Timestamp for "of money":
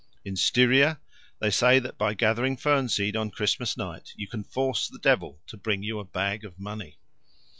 6.43-6.97